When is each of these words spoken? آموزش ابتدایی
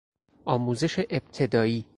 آموزش 0.45 0.99
ابتدایی 1.09 1.85